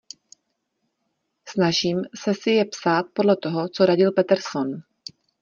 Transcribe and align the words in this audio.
Snažím 1.49 2.01
se 2.21 2.33
si 2.33 2.49
je 2.51 2.65
psát 2.65 3.05
podle 3.13 3.35
toho, 3.37 3.69
co 3.69 3.85
radil 3.85 4.11
Peterson. 4.11 4.71